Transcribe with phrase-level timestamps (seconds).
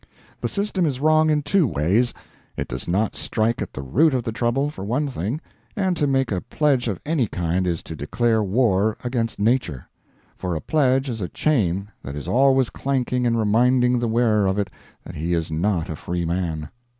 [0.39, 2.11] The system is wrong in two ways:
[2.57, 5.39] it does not strike at the root of the trouble, for one thing,
[5.75, 9.87] and to make a pledge of any kind is to declare war against nature;
[10.35, 14.57] for a pledge is a chain that is always clanking and reminding the wearer of
[14.57, 14.71] it
[15.03, 16.71] that he is not a free man.